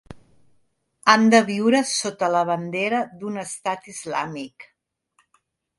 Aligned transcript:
Han 1.13 1.27
de 1.33 1.41
viure 1.49 1.83
sota 1.91 2.31
la 2.37 2.43
bandera 2.53 3.05
d'un 3.21 3.39
estat 3.47 3.95
islàmic. 3.95 4.71